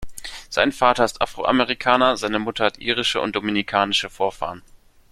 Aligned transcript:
Sein 0.49 0.71
Vater 0.71 1.05
ist 1.05 1.21
Afroamerikaner, 1.21 2.17
seine 2.17 2.39
Mutter 2.39 2.65
hat 2.65 2.79
irische 2.79 3.21
und 3.21 3.35
dominikanische 3.35 4.09
Vorfahren. 4.09 4.63